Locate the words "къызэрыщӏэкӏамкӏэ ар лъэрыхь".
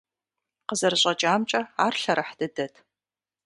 0.67-2.33